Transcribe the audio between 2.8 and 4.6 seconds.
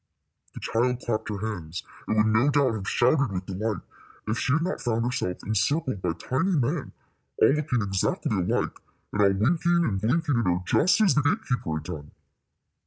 shouted with delight if she